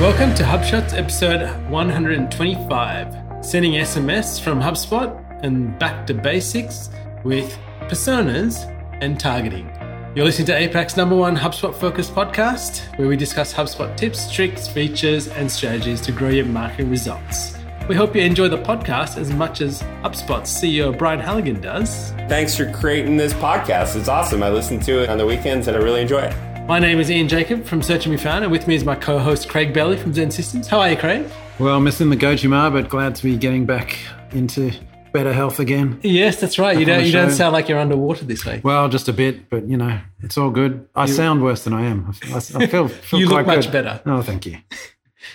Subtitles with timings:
[0.00, 6.88] Welcome to HubShots episode 125, sending SMS from HubSpot and back to basics
[7.22, 8.64] with personas
[9.02, 9.70] and targeting.
[10.14, 14.66] You're listening to APAC's number one HubSpot focused podcast, where we discuss HubSpot tips, tricks,
[14.66, 17.58] features, and strategies to grow your marketing results.
[17.86, 22.12] We hope you enjoy the podcast as much as HubSpot's CEO Brian Halligan does.
[22.26, 23.96] Thanks for creating this podcast.
[23.96, 24.42] It's awesome.
[24.42, 26.49] I listen to it on the weekends and I really enjoy it.
[26.70, 28.94] My name is Ian Jacob from Search and Be Found, and with me is my
[28.94, 30.68] co-host Craig Bailey from XEN Systems.
[30.68, 31.28] How are you, Craig?
[31.58, 33.98] Well, missing the goji Gojima, but glad to be getting back
[34.30, 34.70] into
[35.12, 35.98] better health again.
[36.04, 36.78] Yes, that's right.
[36.78, 38.62] You don't you don't sound like you're underwater this week.
[38.62, 40.88] Well, just a bit, but you know, it's all good.
[40.94, 42.14] I you, sound worse than I am.
[42.32, 43.72] I, I feel, feel you look much good.
[43.72, 44.00] better.
[44.06, 44.58] Oh, thank you.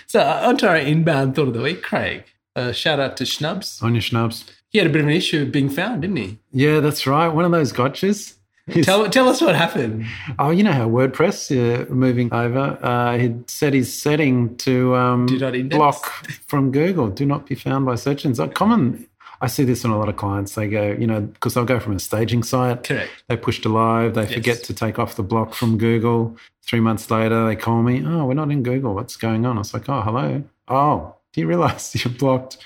[0.08, 2.24] So, uh, on to our inbound thought of the week, Craig.
[2.56, 3.82] Uh, shout out to Schnubs.
[3.82, 4.44] On your Schnubs.
[4.70, 6.38] He had a bit of an issue being found, didn't he?
[6.50, 7.28] Yeah, that's right.
[7.28, 8.35] One of those gotchas.
[8.82, 10.06] Tell, tell us what happened.
[10.40, 15.26] Oh, you know how WordPress, uh, moving over, uh, he'd set his setting to um,
[15.68, 16.04] block
[16.46, 18.40] from Google, do not be found by search engines.
[18.40, 19.06] A common,
[19.40, 20.56] I see this on a lot of clients.
[20.56, 22.82] They go, you know, because they'll go from a staging site.
[22.82, 23.10] Correct.
[23.28, 24.14] They push to live.
[24.14, 24.34] They yes.
[24.34, 26.36] forget to take off the block from Google.
[26.62, 28.02] Three months later, they call me.
[28.04, 28.94] Oh, we're not in Google.
[28.94, 29.56] What's going on?
[29.56, 30.42] I was like, oh, hello.
[30.66, 32.58] Oh, do you realize you're blocked?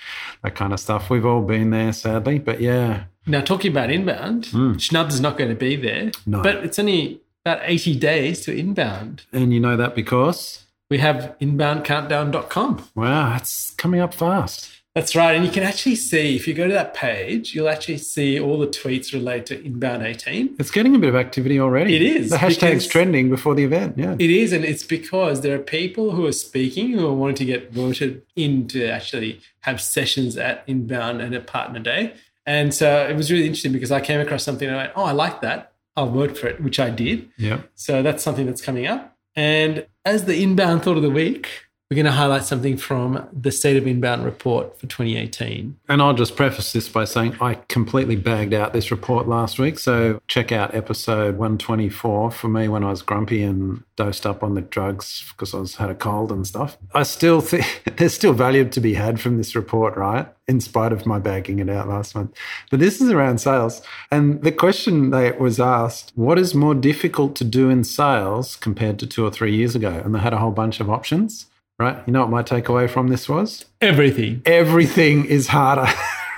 [0.43, 1.11] That kind of stuff.
[1.11, 2.39] We've all been there, sadly.
[2.39, 4.75] But yeah, now, talking about inbound, mm.
[4.75, 6.11] Schnubs is not going to be there.
[6.27, 6.43] No.
[6.43, 9.23] But it's only about 80 days to inbound.
[9.33, 10.67] And you know that because?
[10.91, 12.89] We have inboundcountdown.com.
[12.95, 14.71] Wow, that's coming up fast.
[14.95, 15.37] That's right.
[15.37, 18.59] And you can actually see, if you go to that page, you'll actually see all
[18.59, 20.57] the tweets related to Inbound 18.
[20.59, 21.95] It's getting a bit of activity already.
[21.95, 22.31] It is.
[22.31, 23.97] The hashtag's trending before the event.
[23.97, 24.17] Yeah.
[24.19, 24.53] It is.
[24.53, 28.23] And it's because there are people who are speaking who are wanting to get voted
[28.35, 32.15] in to actually have sessions at Inbound and at Partner Day.
[32.47, 35.05] And so it was really interesting because I came across something and I went, oh,
[35.05, 35.73] I like that.
[35.97, 37.29] I'll work for it, which I did.
[37.37, 37.63] Yeah.
[37.75, 39.17] So that's something that's coming up.
[39.37, 41.49] And as the inbound thought of the week,
[41.91, 45.77] we're going to highlight something from the State of Inbound report for 2018.
[45.89, 49.77] And I'll just preface this by saying I completely bagged out this report last week.
[49.77, 54.55] So check out episode 124 for me when I was grumpy and dosed up on
[54.55, 56.79] the drugs because I was had a cold and stuff.
[56.95, 60.29] I still think there's still value to be had from this report, right?
[60.47, 62.37] In spite of my bagging it out last month.
[62.71, 63.83] But this is around sales.
[64.13, 69.01] And the question that was asked, what is more difficult to do in sales compared
[69.01, 70.01] to two or three years ago?
[70.05, 71.47] And they had a whole bunch of options
[71.81, 72.03] right?
[72.07, 73.65] You know what my takeaway from this was?
[73.81, 74.43] Everything.
[74.45, 75.87] Everything is harder.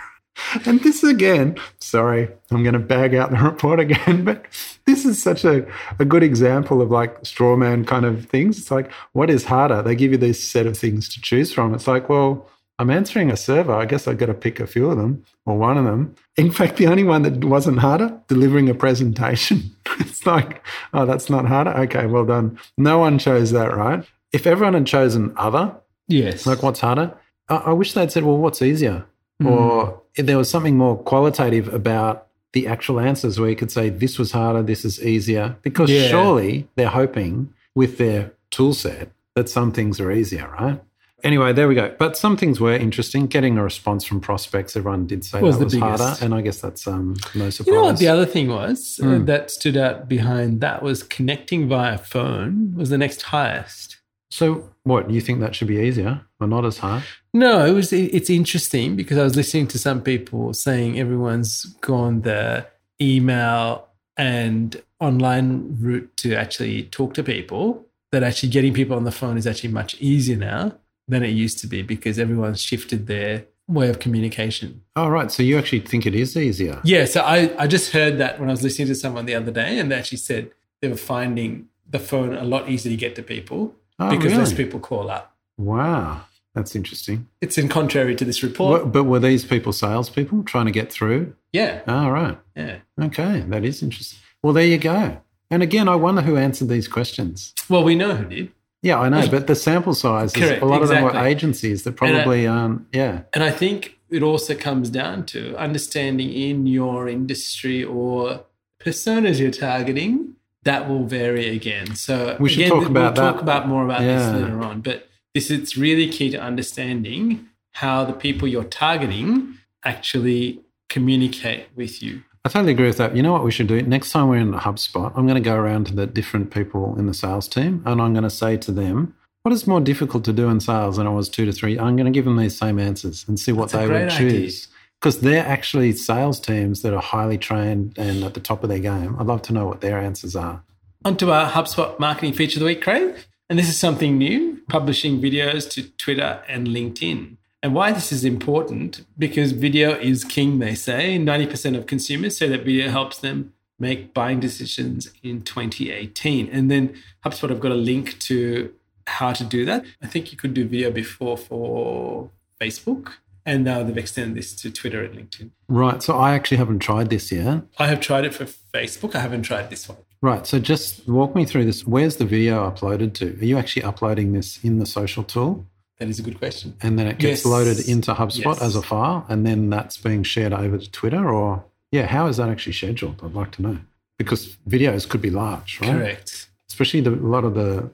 [0.65, 4.47] and this again, sorry, I'm going to bag out the report again, but
[4.87, 5.67] this is such a,
[5.99, 8.57] a good example of like straw man kind of things.
[8.59, 9.83] It's like, what is harder?
[9.83, 11.75] They give you this set of things to choose from.
[11.75, 12.49] It's like, well,
[12.79, 13.75] I'm answering a server.
[13.75, 16.15] I guess I've got to pick a few of them or one of them.
[16.37, 19.75] In fact, the only one that wasn't harder, delivering a presentation.
[19.99, 20.65] it's like,
[20.95, 21.71] oh, that's not harder.
[21.71, 22.59] Okay, well done.
[22.79, 24.05] No one chose that, right?
[24.33, 25.75] If everyone had chosen other,
[26.09, 27.17] yes, like what's harder,
[27.49, 29.05] I, I wish they'd said, well, what's easier?
[29.43, 29.51] Mm.
[29.51, 33.89] Or if there was something more qualitative about the actual answers where you could say,
[33.89, 35.57] this was harder, this is easier.
[35.63, 36.09] Because yeah.
[36.09, 40.81] surely they're hoping with their tool set that some things are easier, right?
[41.25, 41.95] Anyway, there we go.
[41.99, 43.27] But some things were interesting.
[43.29, 46.03] Getting a response from prospects, everyone did say was that was biggest.
[46.03, 47.67] harder, and I guess that's um, no surprise.
[47.67, 49.07] You know what the other thing was mm.
[49.07, 49.25] uh, hmm.
[49.27, 53.99] that stood out behind that was connecting via phone was the next highest.
[54.33, 57.03] So, what you think that should be easier or not as hard?
[57.35, 57.93] No, it was.
[57.93, 62.67] It's interesting because I was listening to some people saying everyone's gone the
[62.99, 67.85] email and online route to actually talk to people.
[68.11, 70.77] That actually getting people on the phone is actually much easier now
[71.09, 74.83] than it used to be because everyone's shifted their way of communication.
[74.97, 75.31] Oh, right.
[75.31, 76.81] So you actually think it is easier?
[76.85, 77.05] Yeah.
[77.05, 79.79] So I, I just heard that when I was listening to someone the other day,
[79.79, 80.51] and they actually said
[80.81, 84.39] they were finding the phone a lot easier to get to people oh, because really?
[84.39, 85.37] less people call up.
[85.59, 86.23] Wow.
[86.55, 87.29] That's interesting.
[87.41, 88.83] It's in contrary to this report.
[88.83, 91.35] What, but were these people salespeople trying to get through?
[91.53, 91.81] Yeah.
[91.87, 92.39] Oh, right.
[92.55, 92.79] Yeah.
[93.01, 93.41] Okay.
[93.49, 94.19] That is interesting.
[94.43, 95.19] Well, there you go.
[95.51, 97.55] And again, I wonder who answered these questions.
[97.69, 98.53] Well, we know who did.
[98.83, 100.83] Yeah, I know, but the sample size is a lot exactly.
[100.83, 102.75] of them were agencies that probably and I, aren't.
[102.81, 103.23] Um, yeah.
[103.33, 108.45] And I think it also comes down to understanding in your industry or
[108.81, 110.32] personas you're targeting
[110.65, 111.95] that will vary again.
[111.95, 113.33] So we should again, talk about we'll that.
[113.33, 114.19] talk about more about yeah.
[114.19, 114.81] this later on.
[114.81, 122.03] But this is really key to understanding how the people you're targeting actually communicate with
[122.03, 122.23] you.
[122.45, 123.17] I totally agree with that.
[123.17, 123.81] You know what we should do?
[123.83, 126.99] Next time we're in the HubSpot, I'm going to go around to the different people
[126.99, 130.25] in the sales team and I'm going to say to them, what is more difficult
[130.25, 131.79] to do in sales than it was two to three?
[131.79, 134.69] I'm going to give them these same answers and see what That's they would choose.
[135.03, 138.79] Because they're actually sales teams that are highly trained and at the top of their
[138.79, 139.17] game.
[139.19, 140.63] I'd love to know what their answers are.
[141.05, 143.17] On to our HubSpot marketing feature of the week, Craig.
[143.51, 147.37] And this is something new, publishing videos to Twitter and LinkedIn.
[147.65, 151.19] And why this is important, because video is king, they say.
[151.19, 156.49] 90% of consumers say that video helps them make buying decisions in 2018.
[156.49, 156.95] And then
[157.25, 158.73] HubSpot have got a link to
[159.09, 159.85] how to do that.
[160.01, 163.15] I think you could do video before for Facebook.
[163.45, 165.51] And now they've extended this to Twitter and LinkedIn.
[165.69, 166.03] Right.
[166.03, 167.63] So I actually haven't tried this yet.
[167.79, 169.15] I have tried it for Facebook.
[169.15, 169.99] I haven't tried this one.
[170.21, 170.47] Right.
[170.47, 171.85] So just walk me through this.
[171.87, 173.31] Where's the video uploaded to?
[173.41, 175.67] Are you actually uploading this in the social tool?
[175.99, 176.77] That is a good question.
[176.83, 177.45] And then it gets Yes.
[177.45, 178.63] loaded into HubSpot Yes.
[178.63, 182.37] as a file, and then that's being shared over to Twitter, or yeah, how is
[182.39, 183.21] that actually scheduled?
[183.25, 183.79] I'd like to know
[184.19, 185.91] because videos could be large, right?
[185.91, 186.49] Correct.
[186.69, 187.91] Especially the, a lot of the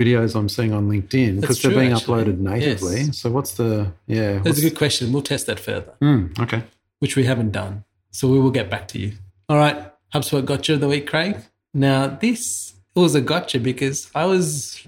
[0.00, 2.24] videos I'm seeing on LinkedIn because they're being actually.
[2.24, 3.00] uploaded natively.
[3.02, 3.18] Yes.
[3.18, 4.34] So what's the yeah?
[4.34, 5.12] That's what's- a good question.
[5.12, 6.62] We'll test that further, Hmm, okay.
[7.00, 7.84] which we haven't done.
[8.10, 9.12] So we will get back to you.
[9.48, 9.90] All right.
[10.14, 11.36] HubSpot gotcha of the week, Craig.
[11.74, 14.80] Now, this was a gotcha because I was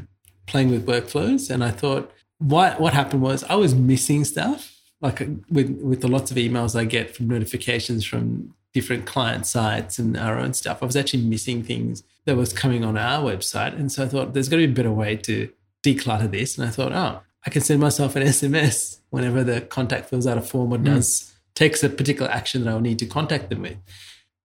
[0.46, 4.76] playing with workflows and I thought what what happened was I was missing stuff.
[5.02, 9.46] Like uh, with with the lots of emails I get from notifications from different client
[9.46, 13.22] sites and our own stuff, I was actually missing things that was coming on our
[13.24, 13.74] website.
[13.78, 15.48] And so I thought there's got to be a better way to
[15.82, 16.56] declutter this.
[16.58, 20.38] And I thought, oh, I can send myself an SMS whenever the contact fills out
[20.38, 23.62] a form or does takes a particular action that I will need to contact them
[23.62, 23.76] with.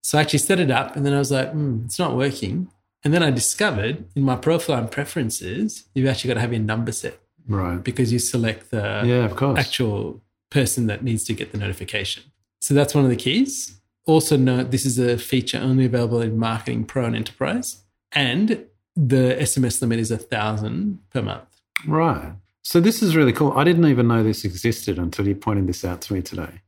[0.02, 2.68] So I actually set it up and then I was like, hmm, it's not working.
[3.04, 6.62] And then I discovered in my profile and preferences, you've actually got to have your
[6.62, 7.76] number set Right.
[7.82, 9.58] because you select the Yeah, of course.
[9.58, 10.20] actual
[10.50, 12.24] person that needs to get the notification.
[12.60, 13.75] So that's one of the keys.
[14.06, 17.82] Also, note this is a feature only available in Marketing Pro and Enterprise,
[18.12, 18.64] and
[18.94, 21.48] the SMS limit is a thousand per month.
[21.86, 22.32] Right.
[22.62, 23.52] So this is really cool.
[23.52, 26.60] I didn't even know this existed until you pointed this out to me today.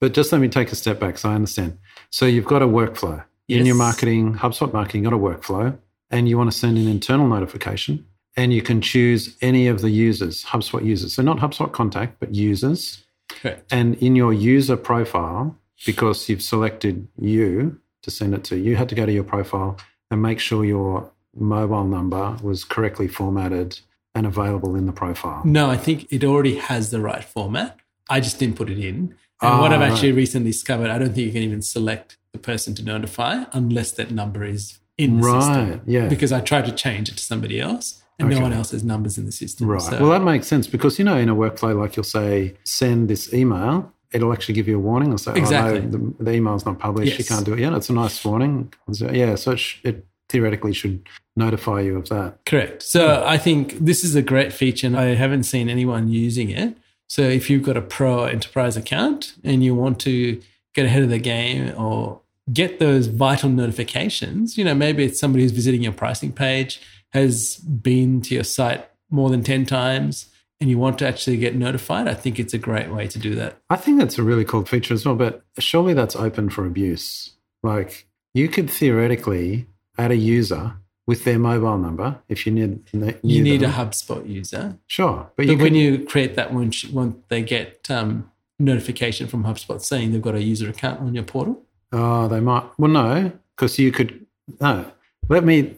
[0.00, 1.78] But just let me take a step back so I understand.
[2.10, 5.76] So you've got a workflow in your marketing, HubSpot marketing, you've got a workflow,
[6.10, 8.06] and you want to send an internal notification,
[8.36, 11.14] and you can choose any of the users, HubSpot users.
[11.14, 13.04] So not HubSpot contact, but users.
[13.28, 13.72] Correct.
[13.72, 18.88] And in your user profile, because you've selected you to send it to, you had
[18.88, 19.76] to go to your profile
[20.10, 23.78] and make sure your mobile number was correctly formatted
[24.14, 25.42] and available in the profile.
[25.44, 27.78] No, I think it already has the right format.
[28.08, 29.14] I just didn't put it in.
[29.42, 29.92] And what Ah, I've right.
[29.92, 33.92] actually recently discovered, I don't think you can even select the person to notify unless
[33.92, 35.80] that number is in the Right, system.
[35.86, 36.08] yeah.
[36.08, 39.16] Because I tried to change it to somebody else and no one else has numbers
[39.16, 39.66] in the system.
[39.68, 39.80] Right.
[39.80, 43.08] So, well, that makes sense because, you know, in a workflow, like you'll say, send
[43.08, 45.08] this email, it'll actually give you a warning.
[45.08, 45.78] It'll say, Exactly.
[45.78, 47.18] oh, no, the, the email's not published.
[47.18, 47.72] You can't do it yet.
[47.74, 48.72] It's a nice warning.
[48.92, 49.34] So, yeah.
[49.36, 52.44] So it, sh- it theoretically should notify you of that.
[52.46, 52.82] Correct.
[52.82, 56.76] So I think this is a great feature and I haven't seen anyone using it.
[57.08, 60.40] So if you've got a pro enterprise account and you want to
[60.74, 62.20] get ahead of the game or
[62.52, 66.80] get those vital notifications, you know, maybe it's somebody who's visiting your pricing page,
[67.12, 70.26] has been to your site more than 10 times
[70.60, 73.34] and you want to actually get notified, I think it's a great way to do
[73.36, 73.58] that.
[73.70, 77.32] I think that's a really cool feature as well, but surely that's open for abuse.
[77.62, 79.66] Like you could theoretically
[79.98, 80.74] add a user
[81.06, 82.84] with their mobile number if you need.
[83.22, 83.68] You need a.
[83.68, 84.78] HubSpot user.
[84.86, 85.30] Sure.
[85.36, 89.44] But, But you when could, you create that one, once they get um, notification from
[89.44, 91.62] HubSpot saying they've got a user account on your portal.
[91.92, 92.64] Oh, they might.
[92.78, 94.24] Well, no, because you could.
[94.60, 94.84] No,
[95.28, 95.74] let me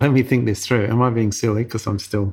[0.00, 0.86] let me think this through.
[0.86, 1.64] Am I being silly?
[1.64, 2.32] Because I'm still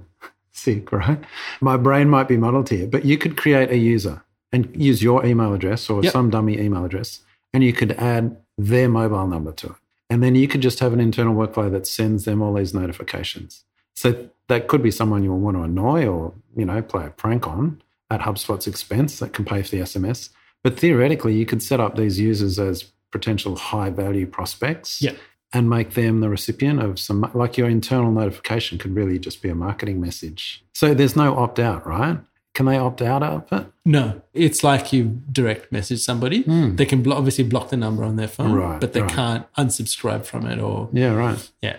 [0.51, 1.19] sick, right?
[1.62, 5.25] My brain might be muddled here, but you could create a user and use your
[5.25, 6.12] email address or Yep.
[6.13, 7.20] some dummy email address,
[7.53, 9.75] and you could add their mobile number to it,
[10.10, 13.63] and then you could just have an internal workflow that sends them all these notifications.
[13.96, 17.48] So that could be someone you'll want to annoy or you know play a prank
[17.48, 20.29] on at HubSpot's expense that can pay for the SMS.
[20.63, 25.13] But theoretically, you could set up these users as potential high value prospects Yeah.
[25.53, 29.50] And make them the recipient of some, like your internal notification could really just be
[29.50, 30.63] a marketing message.
[30.74, 32.20] So there's no opt out, right?
[32.53, 33.65] Can they opt out of it?
[33.86, 36.41] No, it's like you direct message somebody.
[36.43, 36.75] Hmm.
[36.75, 38.51] They can blo- obviously block the number on their phone.
[38.53, 39.12] Right, but they right.
[39.12, 41.51] can't unsubscribe from it or, Yeah, right.
[41.62, 41.77] yeah.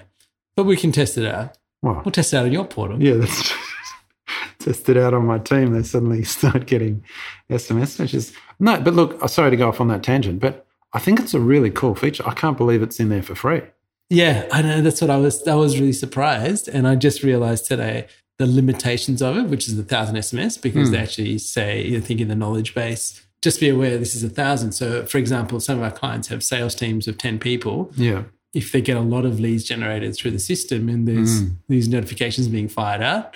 [0.57, 1.57] But we can test it out.
[1.83, 3.03] Well, We'll test it out on your portal.
[3.03, 3.53] yeah, that's
[4.59, 5.73] tested out on my team.
[5.73, 7.05] They suddenly start getting
[7.51, 8.33] SMS messages.
[8.61, 11.41] No, but look, sorry to go off on that tangent, but I think it's a
[11.41, 12.23] really cool feature.
[12.27, 13.63] I can't believe it's in there for free.
[14.11, 14.81] Yeah, I know.
[14.83, 15.47] That's what I was.
[15.49, 18.07] I was really surprised, and I just realized today
[18.39, 20.95] the limitations of it, which is the thousand SMS, because Hmm.
[20.95, 24.29] they actually say, I think in the knowledge base, just be aware this is a
[24.29, 24.73] thousand.
[24.73, 27.91] So, for example, some of our clients have sales teams of ten people.
[27.97, 28.25] Yeah.
[28.53, 31.47] If they get a lot of leads generated through the system, and there's Hmm.
[31.69, 33.35] these notifications being fired out,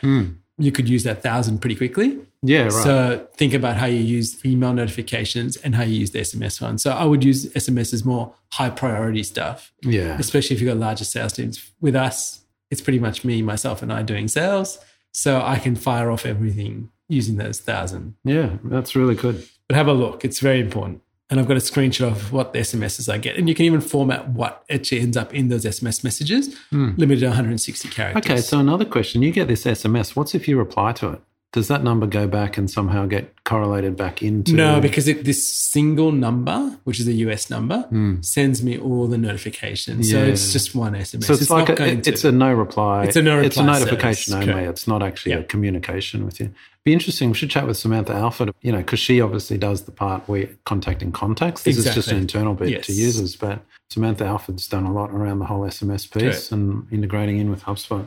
[0.59, 2.19] you could use that thousand pretty quickly.
[2.43, 2.73] Yeah, right.
[2.73, 6.79] So think about how you use email notifications and how you use the SMS one.
[6.79, 10.17] So I would use SMS as more high priority stuff yeah.
[10.19, 11.73] especially if you've got larger sales teams.
[11.81, 14.79] With us, it's pretty much me, myself, and I doing sales.
[15.13, 18.15] So I can fire off everything using those thousand.
[18.25, 19.47] Yeah, that's really good.
[19.69, 21.03] But have a look, it's very important.
[21.28, 23.37] And I've got a screenshot of what the SMSs I get.
[23.37, 26.92] And you can even format what actually ends up in those SMS messages, hmm.
[26.97, 28.30] limited to 160 characters.
[28.30, 29.23] Okay, so another question.
[29.23, 30.14] You get this SMS.
[30.14, 31.21] What's if you reply to it?
[31.57, 35.41] Does that number go back and somehow get correlated back into No, because it, this
[35.51, 37.89] single number, which is a US number,
[38.21, 40.11] sends me all the notifications.
[40.11, 40.31] So Hmm.
[40.33, 41.25] It's just one SMS.
[41.25, 42.29] So it's, like not a, it's to.
[42.29, 43.05] a no reply.
[43.05, 43.47] It's a no reply.
[43.47, 44.53] It's a notification service, only.
[44.53, 44.69] correct.
[44.69, 46.53] It's not actually a communication with you.
[46.85, 47.31] Be interesting.
[47.31, 48.53] We should chat with Samantha Alford.
[48.61, 51.63] You know, because she obviously does the part where contacting contacts.
[51.63, 52.87] This is just an internal bit Yes.
[52.89, 56.53] to users, but Samantha Alford's done a lot around the whole SMS piece Correct.
[56.53, 58.05] and integrating in with HubSpot.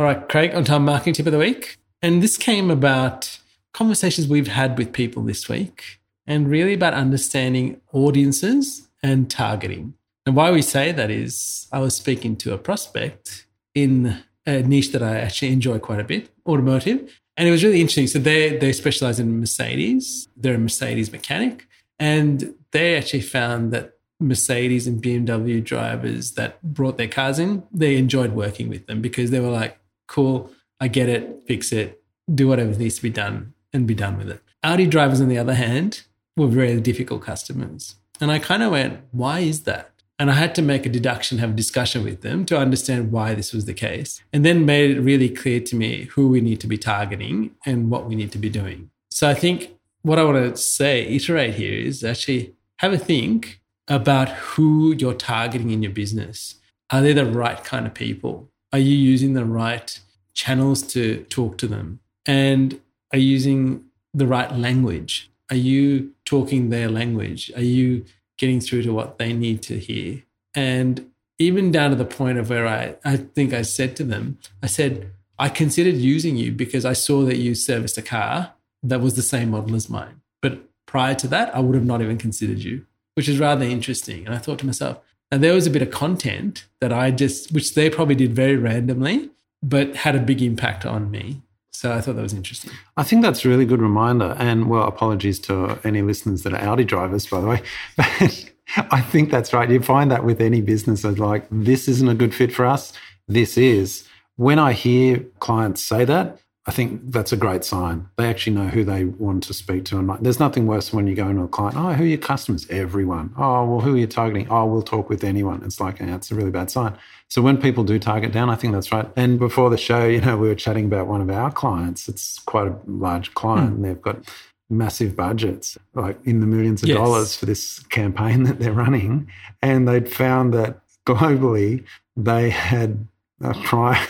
[0.00, 1.76] All right, Craig, on time marketing tip of the week.
[2.04, 3.38] And this came about
[3.72, 9.94] conversations we've had with people this week and really about understanding audiences and targeting.
[10.26, 14.92] And why we say that is I was speaking to a prospect in a niche
[14.92, 17.10] that I actually enjoy quite a bit, automotive.
[17.38, 18.06] And it was really interesting.
[18.06, 20.28] So they they specialize in Mercedes.
[20.36, 21.66] They're a Mercedes mechanic.
[21.98, 27.96] And they actually found that Mercedes and BMW drivers that brought their cars in, they
[27.96, 30.50] enjoyed working with them because they were like, cool,
[30.80, 32.02] I get it, fix it,
[32.32, 34.40] do whatever needs to be done and be done with it.
[34.62, 36.02] Audi drivers, on the other hand,
[36.36, 37.96] were very difficult customers.
[38.20, 39.90] And I kind of went, why is that?
[40.18, 43.34] And I had to make a deduction, have a discussion with them to understand why
[43.34, 44.22] this was the case.
[44.32, 47.90] And then made it really clear to me who we need to be targeting and
[47.90, 48.90] what we need to be doing.
[49.10, 49.70] So I think
[50.02, 55.14] what I want to say, iterate here is actually have a think about who you're
[55.14, 56.56] targeting in your business.
[56.90, 58.50] Are they the right kind of people?
[58.72, 59.98] Are you using the right
[60.34, 62.00] channels to talk to them?
[62.26, 62.80] And
[63.12, 65.30] are you using the right language?
[65.50, 67.50] Are you talking their language?
[67.54, 68.04] Are you
[68.38, 70.22] getting through to what they need to hear?
[70.54, 74.38] And even down to the point of where I, I think I said to them,
[74.62, 79.00] I said, I considered using you because I saw that you serviced a car that
[79.00, 80.20] was the same model as mine.
[80.40, 84.26] But prior to that, I would have not even considered you, which is rather interesting.
[84.26, 85.00] And I thought to myself,
[85.32, 88.56] now there was a bit of content that I just, which they probably did very
[88.56, 89.30] randomly,
[89.64, 91.42] but had a big impact on me.
[91.72, 92.70] So I thought that was interesting.
[92.96, 94.36] I think that's a really good reminder.
[94.38, 97.62] And well, apologies to any listeners that are Audi drivers, by the way.
[98.76, 99.68] But I think that's right.
[99.68, 102.94] You find that with any business, it's like, this isn't a good fit for us.
[103.28, 104.08] This is.
[104.36, 108.08] When I hear clients say that, I think that's a great sign.
[108.16, 109.98] They actually know who they want to speak to.
[109.98, 112.18] And like, there's nothing worse when you go into a client, oh, who are your
[112.18, 112.66] customers?
[112.70, 113.34] Everyone.
[113.36, 114.48] Oh, well, who are you targeting?
[114.48, 115.62] Oh, we'll talk with anyone.
[115.62, 116.96] It's like, yeah, it's a really bad sign.
[117.28, 119.06] So when people do target down, I think that's right.
[119.14, 122.08] And before the show, you know, we were chatting about one of our clients.
[122.08, 123.74] It's quite a large client, hmm.
[123.76, 124.24] and they've got
[124.70, 126.96] massive budgets, like in the millions of Yes.
[126.96, 129.28] dollars for this campaign that they're running.
[129.60, 131.84] And they'd found that globally,
[132.16, 133.06] they had
[133.42, 134.06] a prior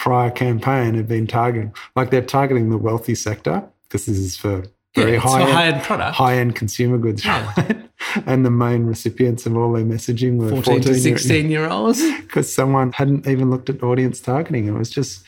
[0.00, 4.64] prior campaign had been targeting, like they're targeting the wealthy sector because this is for
[4.96, 6.16] very Yeah, high a high-end product.
[6.16, 7.52] high end consumer goods, Yeah.
[7.56, 7.76] right?
[8.26, 12.02] and the main recipients of all their messaging were 14 to 16 year olds.
[12.22, 14.66] because someone hadn't even looked at audience targeting.
[14.66, 15.22] It was just,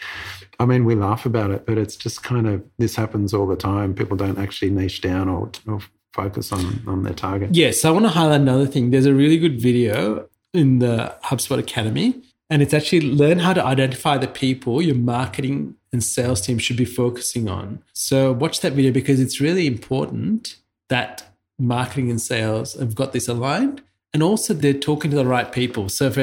[0.58, 3.56] I mean, we laugh about it, but it's just kind of this happens all the
[3.56, 3.94] time.
[3.94, 5.80] People don't actually niche down or, or
[6.14, 7.50] focus on on their target.
[7.54, 8.90] Yes, so I want to highlight another thing.
[8.90, 12.20] There's a really good video in the HubSpot Academy,
[12.52, 16.76] and it's actually learn how to identify the people your marketing and sales team should
[16.76, 17.82] be focusing on.
[17.94, 20.56] So watch that video because it's really important
[20.90, 21.24] that
[21.58, 23.80] marketing and sales have got this aligned,
[24.12, 25.88] and also they're talking to the right people.
[25.88, 26.20] So for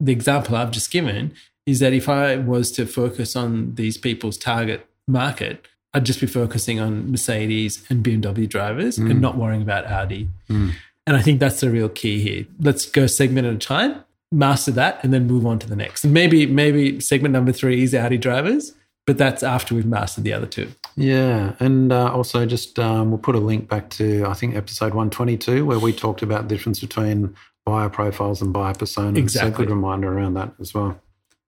[0.00, 1.34] the example I've just given
[1.66, 6.26] is that if I was to focus on these people's target market, I'd just be
[6.26, 9.20] focusing on Mercedes and BMW drivers and mm.
[9.20, 10.30] not worrying about Audi.
[10.48, 10.72] Mm.
[11.06, 12.46] And I think that's the real key here.
[12.58, 16.04] Let's go segment at a time, master that, and then move on to the next.
[16.04, 18.72] And maybe maybe segment number three is Audi drivers,
[19.06, 20.70] but that's after we've mastered the other two.
[20.96, 24.94] Yeah, and uh, also just um, we'll put a link back to I think episode
[24.94, 27.34] one twenty two where we talked about the difference between
[27.64, 29.14] buyer profiles and buyer personas.
[29.14, 29.66] So Exactly.
[29.66, 31.00] good reminder around that as well.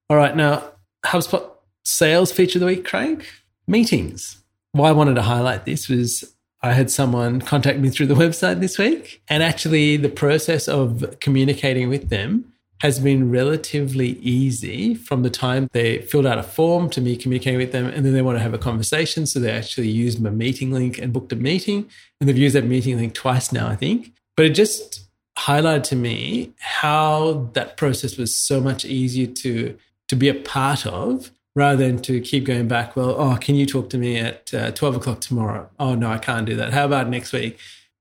[0.09, 0.63] All right, now
[1.05, 1.49] HubSpot
[1.85, 3.25] sales feature of the week, Craig.
[3.67, 4.37] Meetings.
[4.73, 8.59] Why I wanted to highlight this was I had someone contact me through the website
[8.59, 12.52] this week, and actually the process of communicating with them
[12.83, 17.57] has been relatively easy from the time they filled out a form to me communicating
[17.57, 19.25] with them, and then they want to have a conversation.
[19.25, 22.65] So they actually used my meeting link and booked a meeting, and they've used that
[22.65, 24.11] meeting link twice now, I think.
[24.35, 25.07] But it just
[25.39, 29.77] highlighted to me how that process was so much easier to
[30.09, 32.97] to be a part of rather than to keep going back.
[32.97, 35.69] Well, oh, can you talk to me at uh, twelve o'clock tomorrow?
[35.79, 36.73] Oh no, I can't do that.
[36.73, 37.57] How about next week?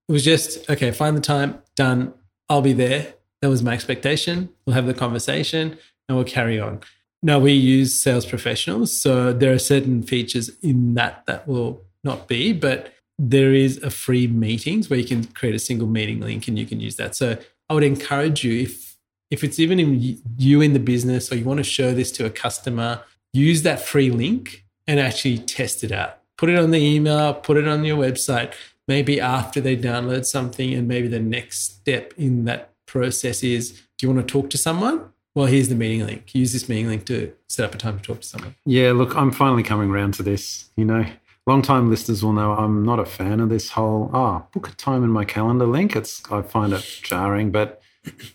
[0.08, 0.90] It was just okay.
[0.90, 1.62] Find the time.
[1.76, 2.14] Done.
[2.48, 3.14] I'll be there.
[3.42, 4.48] That was my expectation.
[4.64, 5.76] We'll have the conversation
[6.08, 6.80] and we'll carry on.
[7.22, 12.26] Now we use sales professionals, so there are certain features in that that will not
[12.26, 16.48] be, but there is a free meetings where you can create a single meeting link
[16.48, 17.14] and you can use that.
[17.14, 18.96] So I would encourage you if
[19.30, 22.26] if it's even in you in the business or you want to show this to
[22.26, 26.18] a customer, use that free link and actually test it out.
[26.36, 28.52] Put it on the email, put it on your website.
[28.88, 34.06] Maybe after they download something, and maybe the next step in that process is do
[34.06, 35.10] you want to talk to someone?
[35.34, 36.34] Well, here's the meeting link.
[36.34, 38.54] Use this meeting link to set up a time to talk to someone.
[38.66, 40.68] Yeah, look, I'm finally coming around to this.
[40.76, 41.06] You know,
[41.46, 45.02] long-time listeners will know I'm not a fan of this whole oh book a time
[45.02, 45.96] in my calendar link.
[45.96, 47.80] It's I find it jarring, but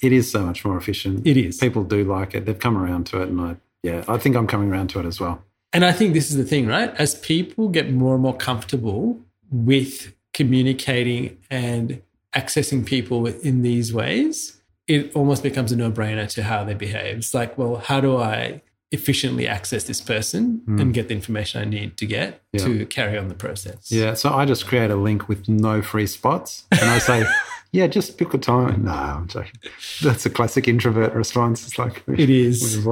[0.02, 1.28] it is so much more efficient.
[1.28, 1.58] It is.
[1.58, 2.46] People do like it.
[2.48, 5.06] They've come around to it, and I yeah, I think I'm coming around to it
[5.06, 5.44] as well.
[5.72, 6.94] And I think this is the thing, right?
[6.96, 9.20] As people get more and more comfortable
[9.52, 12.02] with communicating and
[12.38, 17.18] accessing people in these ways, it almost becomes a no brainer to how they behave.
[17.18, 20.80] It's like, well, how do I efficiently access this person mm.
[20.80, 22.64] and get the information I need to get yeah.
[22.64, 23.92] to carry on the process?
[23.92, 24.14] Yeah.
[24.14, 27.26] So I just create a link with no free spots and I say,
[27.72, 28.86] yeah, just pick a time.
[28.86, 29.60] No, I'm joking.
[30.02, 31.68] That's a classic introvert response.
[31.68, 32.88] It's like, it is.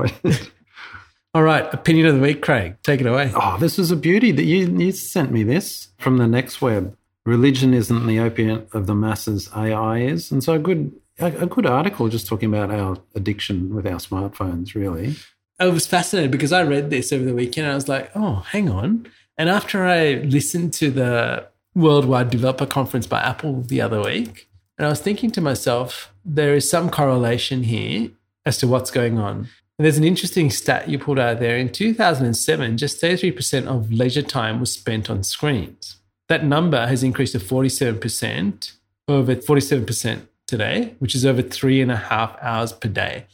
[1.33, 2.77] All right, opinion of the week, Craig.
[2.81, 3.31] Take it away.
[3.35, 6.95] Oh, this is a beauty that you, you sent me this from the next web.
[7.25, 10.31] Religion isn't the opiate of the masses, AI is.
[10.31, 14.75] And so a good a, good article just talking about our addiction with our smartphones,
[14.75, 15.15] really.
[15.59, 17.65] I was fascinated because I read this over the weekend.
[17.65, 19.07] And I was like, oh, hang on.
[19.37, 24.85] And after I listened to the Worldwide Developer Conference by Apple the other week, and
[24.85, 28.09] I was thinking to myself, there is some correlation here
[28.45, 29.47] as to what's going on.
[29.77, 31.57] And there's an interesting stat you pulled out there.
[31.57, 35.97] In 2007, just 33% of leisure time was spent on screens.
[36.27, 38.71] That number has increased to 47%,
[39.07, 43.25] over 47% today, which is over three and a half hours per day.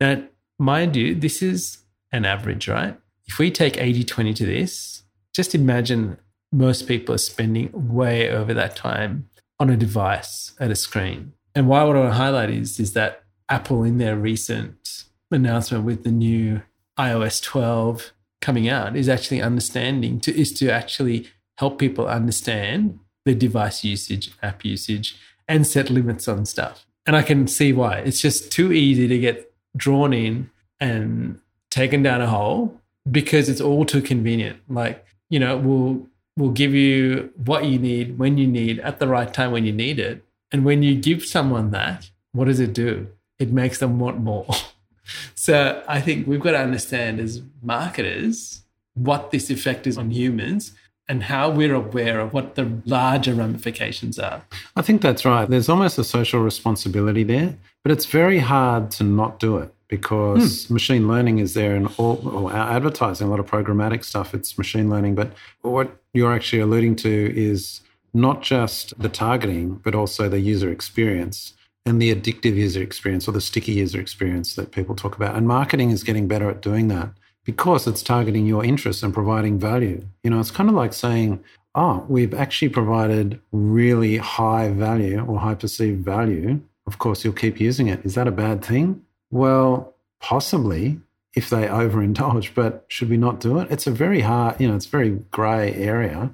[0.00, 0.22] Now,
[0.58, 1.78] mind you, this is
[2.12, 2.96] an average, right?
[3.26, 5.02] If we take 80 20 to this,
[5.34, 6.18] just imagine
[6.52, 9.28] most people are spending way over that time
[9.60, 11.32] on a device at a screen.
[11.54, 15.84] And why what I want to highlight is, is that Apple, in their recent announcement
[15.84, 16.62] with the new
[16.98, 21.28] iOS 12 coming out, is actually understanding to is to actually
[21.60, 25.14] help people understand the device usage, app usage,
[25.46, 26.86] and set limits on stuff.
[27.04, 27.98] And I can see why.
[27.98, 30.48] It's just too easy to get drawn in
[30.80, 31.38] and
[31.70, 34.58] taken down a hole because it's all too convenient.
[34.70, 36.06] Like, you know, we'll
[36.38, 39.72] we'll give you what you need when you need at the right time when you
[39.72, 40.24] need it.
[40.50, 43.06] And when you give someone that, what does it do?
[43.38, 44.48] It makes them want more.
[45.34, 48.62] so I think we've got to understand as marketers
[48.94, 50.72] what this effect is on humans
[51.10, 54.42] and how we're aware of what the larger ramifications are.
[54.76, 55.50] I think that's right.
[55.50, 60.66] There's almost a social responsibility there, but it's very hard to not do it because
[60.66, 60.74] hmm.
[60.74, 64.56] machine learning is there in all well, our advertising, a lot of programmatic stuff, it's
[64.56, 65.16] machine learning.
[65.16, 67.80] But what you're actually alluding to is
[68.14, 73.32] not just the targeting, but also the user experience and the addictive user experience or
[73.32, 75.34] the sticky user experience that people talk about.
[75.34, 77.10] And marketing is getting better at doing that
[77.44, 80.04] because it's targeting your interests and providing value.
[80.22, 81.42] You know, it's kind of like saying,
[81.74, 86.60] oh, we've actually provided really high value or high perceived value.
[86.86, 88.04] Of course, you'll keep using it.
[88.04, 89.04] Is that a bad thing?
[89.30, 91.00] Well, possibly
[91.34, 93.70] if they overindulge, but should we not do it?
[93.70, 96.30] It's a very hard, you know, it's very grey area.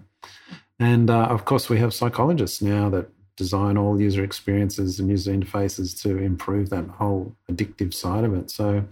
[0.79, 5.33] And uh, of course, we have psychologists now that design all user experiences and user
[5.33, 8.51] interfaces to improve that whole addictive side of it.
[8.51, 8.85] So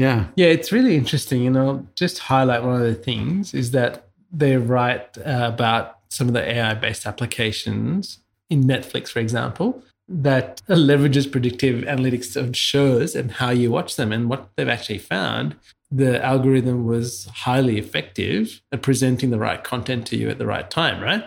[0.00, 0.28] yeah.
[0.34, 1.46] Yeah, it's really interesting.
[1.46, 6.26] And I'll just highlight one of the things is that they write uh, about some
[6.26, 13.14] of the AI based applications in Netflix, for example, that leverages predictive analytics of shows
[13.14, 14.10] and how you watch them.
[14.10, 15.54] And what they've actually found,
[15.90, 20.70] the algorithm was highly effective at presenting the right content to you at the right
[20.70, 21.24] time, right?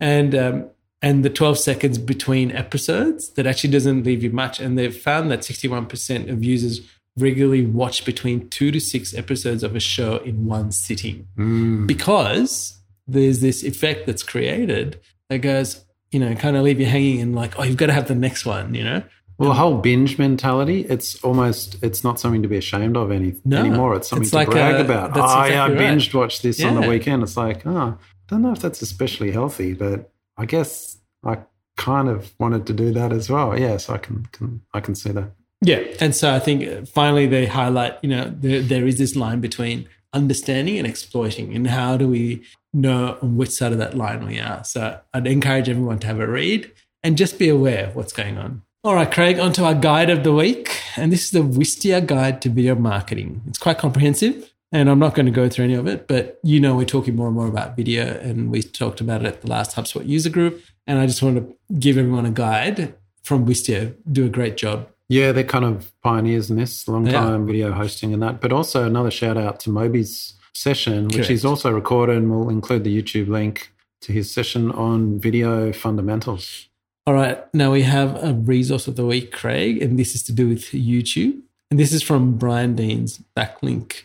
[0.00, 4.58] And um, and the 12 seconds between episodes that actually doesn't leave you much.
[4.58, 6.80] And they've found that 61% of users
[7.18, 11.86] regularly watch between two to six episodes of a show in one sitting mm.
[11.86, 17.20] because there's this effect that's created that goes, you know, kind of leave you hanging
[17.20, 19.02] and like, oh, you've got to have the next one, you know?
[19.38, 23.34] Well, the whole binge mentality, it's almost, it's not something to be ashamed of any,
[23.44, 23.94] no, anymore.
[23.94, 25.16] It's something it's to like brag a, about.
[25.16, 26.20] Oh, exactly yeah, I binged right.
[26.20, 26.68] watched this yeah.
[26.68, 27.22] on the weekend.
[27.22, 27.94] It's like, oh, I
[28.26, 31.38] don't know if that's especially healthy, but I guess I
[31.76, 33.56] kind of wanted to do that as well.
[33.56, 35.30] Yes, I can, can I can see that.
[35.60, 35.82] Yeah.
[36.00, 39.88] And so I think finally they highlight, you know, there, there is this line between
[40.12, 41.54] understanding and exploiting.
[41.54, 42.42] And how do we
[42.72, 44.62] know on which side of that line we are?
[44.64, 46.70] So I'd encourage everyone to have a read
[47.02, 48.62] and just be aware of what's going on.
[48.84, 50.80] All right, Craig, onto our guide of the week.
[50.96, 53.42] And this is the Wistia Guide to Video Marketing.
[53.46, 56.60] It's quite comprehensive, and I'm not going to go through any of it, but you
[56.60, 59.48] know, we're talking more and more about video, and we talked about it at the
[59.48, 60.62] last HubSpot user group.
[60.86, 63.94] And I just want to give everyone a guide from Wistia.
[64.10, 64.88] Do a great job.
[65.08, 67.12] Yeah, they're kind of pioneers in this, long Yeah.
[67.12, 68.40] time video hosting and that.
[68.40, 71.30] But also another shout out to Moby's session, which Correct.
[71.30, 76.68] he's also recorded, and we'll include the YouTube link to his session on video fundamentals.
[77.06, 80.32] All right, now we have a resource of the week, Craig, and this is to
[80.32, 81.40] do with YouTube.
[81.70, 84.02] And this is from Brian Dean's backlink.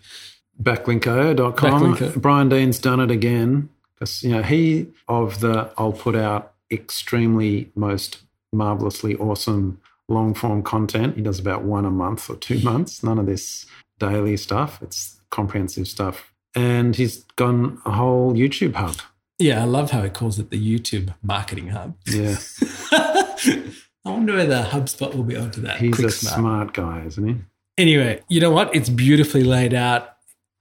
[0.62, 1.96] Backlinko.com.
[1.96, 2.22] Backlinko.
[2.22, 7.72] Brian Dean's done it again because you know he of the I'll put out extremely
[7.76, 8.20] most
[8.52, 9.80] marvelously awesome
[10.14, 11.16] long form content.
[11.16, 13.04] He does about one a month or two months.
[13.04, 13.66] None of this
[14.00, 14.82] daily stuff.
[14.82, 16.32] It's comprehensive stuff.
[16.56, 18.98] And he's gone a whole YouTube hub.
[19.40, 21.96] Yeah, I love how he calls it the YouTube marketing hub.
[22.06, 22.38] Yeah,
[22.92, 25.78] I wonder whether HubSpot will be onto that.
[25.80, 26.36] he's Quick a smart.
[26.40, 27.36] smart guy, isn't he?
[27.78, 28.74] Anyway, you know what?
[28.76, 30.10] It's beautifully laid out.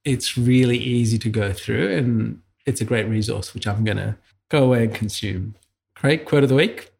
[0.05, 4.17] It's really easy to go through, and it's a great resource, which I'm going to
[4.51, 5.55] go away and consume.
[5.95, 6.91] Craig, quote of the week.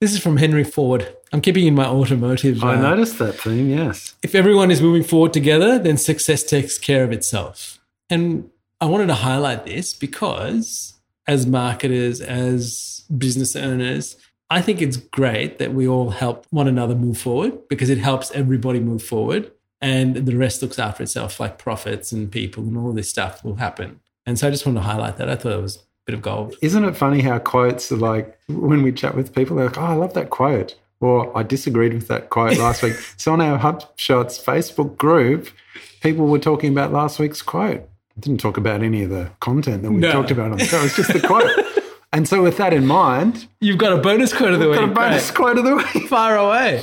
[0.00, 1.16] This is from Henry Ford.
[1.32, 2.62] I'm keeping in my automotive.
[2.62, 3.70] I uh, noticed that theme.
[3.70, 4.14] Yes.
[4.22, 7.78] if everyone is moving forward together, then success takes care of itself.
[8.10, 10.94] And I wanted to highlight this because
[11.26, 14.16] as marketers, as business owners,
[14.50, 18.30] I think it's great that we all help one another move forward because it helps
[18.32, 22.92] everybody move forward and the rest looks after itself, like profits and people and all
[22.92, 24.00] this stuff will happen.
[24.26, 25.28] And so I just wanted to highlight that.
[25.28, 26.54] I thought it was bit of gold.
[26.62, 29.82] Isn't it funny how quotes are like when we chat with people, they're like, "Oh,
[29.82, 33.58] I love that quote," or "I disagreed with that quote last week." So on our
[33.58, 35.48] HubShots Facebook group,
[36.02, 37.88] people were talking about last week's quote.
[38.18, 40.10] Didn't talk about any of the content that we No.
[40.12, 40.80] talked about on the show.
[40.82, 41.50] It's just the quote.
[42.12, 44.78] and so, with that in mind, You've got a bonus quote of the week.
[44.78, 45.36] got a bonus Great.
[45.36, 46.08] quote of the week.
[46.08, 46.82] Far away.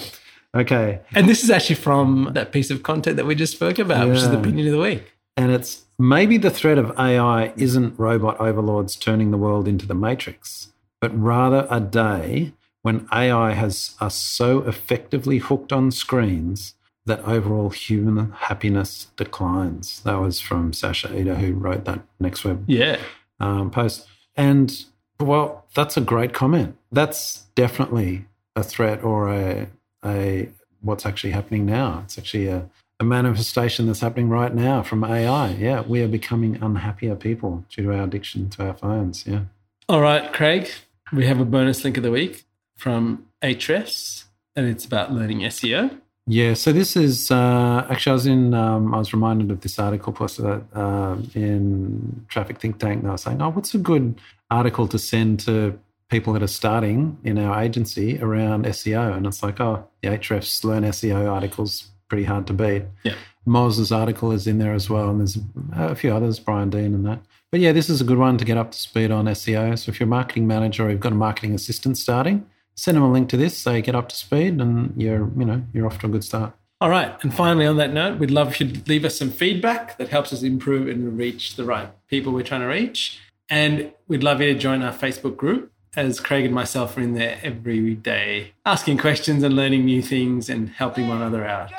[0.56, 4.08] Okay, And this is actually from that piece of content that we just spoke about,
[4.08, 5.12] which is the opinion of the week.
[5.36, 9.96] and it's maybe the threat of AI isn't robot overlords turning the world into the
[9.96, 17.22] matrix, but rather a day when AI has us so effectively hooked on screens that
[17.26, 20.02] overall human happiness declines.
[20.02, 22.98] That was from Sasha Ida, who wrote that next web Yeah.
[23.40, 24.06] um, post.
[24.36, 24.86] And
[25.22, 26.76] well, that's a great comment.
[26.92, 28.26] That's definitely
[28.58, 29.68] a threat or a
[30.04, 30.50] a
[30.82, 32.02] what's actually happening now.
[32.04, 32.70] It's actually a,
[33.04, 35.52] a manifestation that's happening right now from AI.
[35.52, 39.28] Yeah, we are becoming unhappier people due to our addiction to our phones.
[39.28, 39.42] Yeah.
[39.90, 40.72] All right, Craig,
[41.12, 42.46] we have a bonus link of the week
[42.78, 44.24] from Ahrefs,
[44.56, 46.00] and it's about learning SEO.
[46.26, 49.78] Yeah, so this is uh, actually I was in um, I was reminded of this
[49.78, 53.00] article posted uh, in Traffic Think Tank.
[53.00, 55.78] And they were saying, "Oh, what's a good article to send to
[56.10, 60.64] people that are starting in our agency around SEO?" And it's like, "Oh, the Ahrefs
[60.64, 63.16] Learn SEO articles pretty hard to beat." Yeah.
[63.46, 65.38] Moz's article is in there as well, and there's
[65.74, 67.20] a few others, Brian Dean and that.
[67.52, 69.78] But yeah, this is a good one to get up to speed on SEO.
[69.78, 72.46] So if you're a marketing manager or you've got a marketing assistant starting,
[72.76, 75.64] send them a link to this, say get up to speed, and you're you know
[75.74, 76.54] you're off to a good start.
[76.80, 79.98] All right, and finally, on that note, we'd love if you'd leave us some feedback
[79.98, 83.20] that helps us improve and reach the right people we're trying to reach.
[83.50, 87.14] And we'd love you to join our Facebook group, as Craig and myself are in
[87.14, 91.72] there every day, asking questions and learning new things and helping one another out.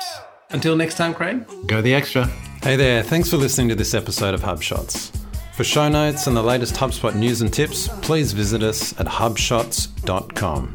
[0.49, 1.45] Until next time, Craig.
[1.67, 2.25] Go the extra.
[2.63, 5.15] Hey there, thanks for listening to this episode of HubShots.
[5.55, 10.73] For show notes and the latest HubSpot news and tips, please visit us at hubshots.com.